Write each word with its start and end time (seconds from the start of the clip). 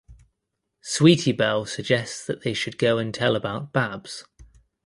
Sweetie 0.81 1.31
Belle 1.31 1.67
suggests 1.67 2.25
that 2.25 2.41
they 2.41 2.55
should 2.55 2.79
go 2.79 2.97
and 2.97 3.13
tell 3.13 3.35
about 3.35 3.71
Babs. 3.71 4.25